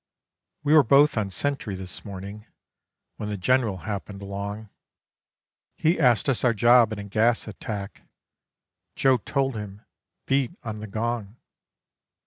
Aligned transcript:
"We 0.63 0.73
were 0.73 0.81
both 0.81 1.15
on 1.15 1.29
sentry 1.29 1.75
this 1.75 2.03
morning, 2.03 2.47
when 3.17 3.29
the 3.29 3.37
General 3.37 3.77
happened 3.85 4.23
along. 4.23 4.69
He 5.77 5.99
asked 5.99 6.27
us 6.27 6.43
our 6.43 6.55
job 6.55 6.91
in 6.91 6.97
a 6.97 7.03
gas 7.03 7.47
attack. 7.47 8.01
Joe 8.95 9.17
told 9.19 9.55
him, 9.55 9.83
'Beat 10.25 10.57
on 10.63 10.79
the 10.79 10.87
gong. 10.87 11.37